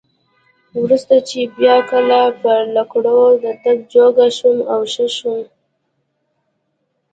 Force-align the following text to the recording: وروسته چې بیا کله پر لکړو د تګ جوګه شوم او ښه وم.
وروسته 0.81 1.15
چې 1.29 1.39
بیا 1.57 1.75
کله 1.91 2.19
پر 2.41 2.59
لکړو 2.77 3.21
د 3.43 3.45
تګ 3.63 3.77
جوګه 3.93 4.27
شوم 4.37 4.57
او 4.73 4.81
ښه 4.93 5.05
وم. 5.23 5.41